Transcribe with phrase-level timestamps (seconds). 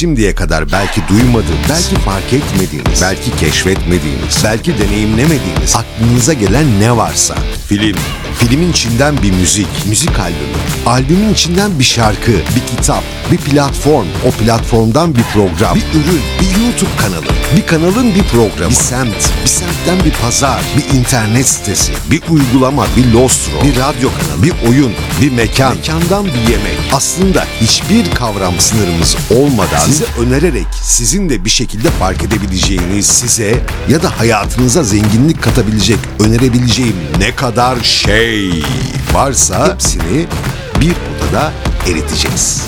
[0.00, 7.34] şimdiye kadar belki duymadığınız, belki fark etmediğiniz, belki keşfetmediğiniz, belki deneyimlemediğiniz, aklınıza gelen ne varsa.
[7.68, 7.96] Film,
[8.38, 10.56] filmin içinden bir müzik, müzik albümü,
[10.86, 16.64] albümün içinden bir şarkı, bir kitap, bir platform, o platformdan bir program, bir ürün, bir
[16.64, 17.26] YouTube kanalı,
[17.70, 23.12] kanalın bir programı, bir semt, bir semtten bir pazar, bir internet sitesi, bir uygulama, bir
[23.12, 26.78] lostro, bir radyo kanalı, bir oyun, bir mekan, mekandan bir yemek.
[26.92, 34.02] Aslında hiçbir kavram sınırımız olmadan size önererek sizin de bir şekilde fark edebileceğiniz size ya
[34.02, 38.64] da hayatınıza zenginlik katabilecek önerebileceğim ne kadar şey
[39.12, 40.26] varsa hepsini
[40.80, 41.52] bir odada
[41.86, 42.62] eriteceğiz.